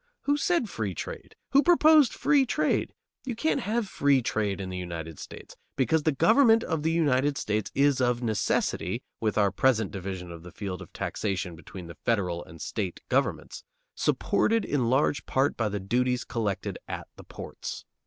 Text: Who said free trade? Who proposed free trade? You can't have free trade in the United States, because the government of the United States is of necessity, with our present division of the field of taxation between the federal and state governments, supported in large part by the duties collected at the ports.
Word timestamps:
Who 0.21 0.35
said 0.35 0.67
free 0.67 0.95
trade? 0.95 1.35
Who 1.51 1.61
proposed 1.61 2.11
free 2.11 2.43
trade? 2.43 2.95
You 3.23 3.35
can't 3.35 3.59
have 3.61 3.87
free 3.87 4.23
trade 4.23 4.59
in 4.59 4.69
the 4.71 4.77
United 4.77 5.19
States, 5.19 5.55
because 5.75 6.01
the 6.01 6.11
government 6.11 6.63
of 6.63 6.81
the 6.81 6.89
United 6.91 7.37
States 7.37 7.69
is 7.75 8.01
of 8.01 8.23
necessity, 8.23 9.03
with 9.19 9.37
our 9.37 9.51
present 9.51 9.91
division 9.91 10.31
of 10.31 10.41
the 10.41 10.49
field 10.51 10.81
of 10.81 10.91
taxation 10.91 11.55
between 11.55 11.85
the 11.85 11.97
federal 12.03 12.43
and 12.43 12.59
state 12.59 13.01
governments, 13.09 13.63
supported 13.93 14.65
in 14.65 14.89
large 14.89 15.27
part 15.27 15.55
by 15.55 15.69
the 15.69 15.79
duties 15.79 16.23
collected 16.23 16.79
at 16.87 17.07
the 17.15 17.23
ports. 17.23 17.85